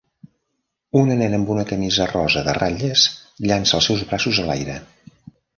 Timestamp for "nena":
1.19-1.39